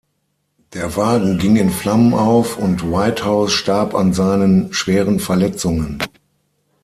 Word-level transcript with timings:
Der 0.73 0.95
Wagen 0.97 1.37
ging 1.37 1.57
in 1.57 1.69
Flammen 1.69 2.15
auf 2.15 2.57
und 2.57 2.81
Whitehouse 2.91 3.53
starb 3.53 3.93
an 3.93 4.13
seinen 4.13 4.73
schweren 4.73 5.19
Verletzungen. 5.19 6.01